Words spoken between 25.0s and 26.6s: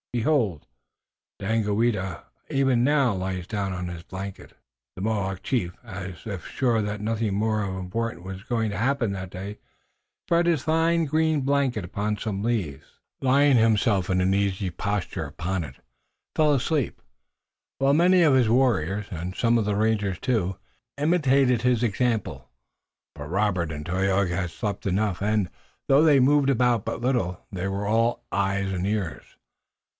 and, though they moved